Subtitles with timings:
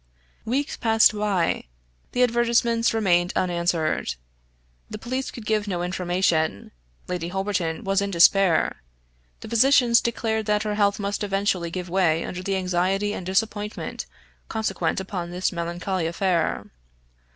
[0.45, 1.65] Weeks passed by.
[2.13, 4.15] The advertisements remained unanswered.
[4.89, 6.71] The police could give no information.
[7.07, 8.81] Lady Holberton was in despair;
[9.41, 14.07] the physicians declared that her health must eventually give way under the anxiety and disappointment
[14.49, 16.65] consequent upon this melancholy affair.